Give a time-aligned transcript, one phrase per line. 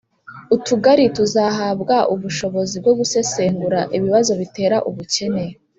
[0.55, 5.45] utugari tuzahabwa ubushobozi bwo gusesengura ibibazo bitera ubukene,